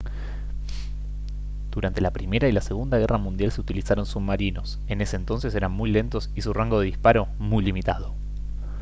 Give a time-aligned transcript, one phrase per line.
[1.69, 5.73] durante la primera y la segunda guerra mundial se utilizaron submarinos en ese entonces eran
[5.73, 8.15] muy lentos y su rango de disparo muy limitado